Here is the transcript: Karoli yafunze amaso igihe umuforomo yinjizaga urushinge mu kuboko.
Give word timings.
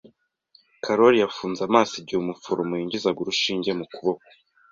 Karoli 0.83 1.17
yafunze 1.23 1.59
amaso 1.63 1.93
igihe 2.01 2.17
umuforomo 2.21 2.73
yinjizaga 2.75 3.19
urushinge 3.21 3.69
mu 3.79 3.85
kuboko. 3.93 4.25